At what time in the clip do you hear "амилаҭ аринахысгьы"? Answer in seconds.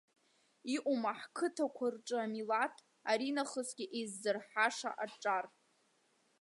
2.23-3.85